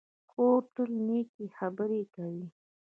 [0.29, 2.45] خور تل نېکې خبرې کوي.